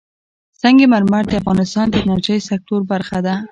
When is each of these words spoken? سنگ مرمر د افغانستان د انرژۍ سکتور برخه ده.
سنگ 0.61 0.79
مرمر 0.91 1.23
د 1.27 1.33
افغانستان 1.41 1.85
د 1.89 1.95
انرژۍ 2.03 2.39
سکتور 2.49 2.81
برخه 2.91 3.17
ده. 3.25 3.35